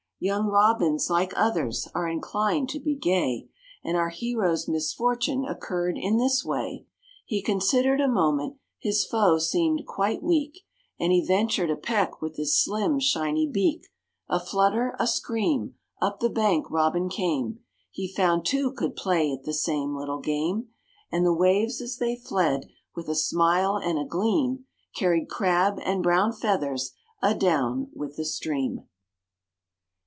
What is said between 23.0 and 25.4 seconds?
a smile and a gleam, Carried